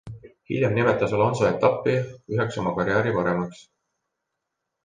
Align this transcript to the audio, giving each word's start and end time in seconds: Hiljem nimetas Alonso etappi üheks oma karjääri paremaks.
Hiljem 0.53 0.71
nimetas 0.77 1.13
Alonso 1.17 1.45
etappi 1.49 1.93
üheks 2.37 2.57
oma 2.63 2.75
karjääri 2.81 3.15
paremaks. 3.19 3.63